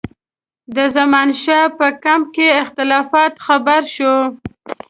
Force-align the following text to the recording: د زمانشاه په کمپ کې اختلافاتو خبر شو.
د 0.75 0.77
زمانشاه 0.95 1.65
په 1.77 1.87
کمپ 2.03 2.25
کې 2.35 2.47
اختلافاتو 2.63 3.43
خبر 3.47 3.81
شو. 3.95 4.15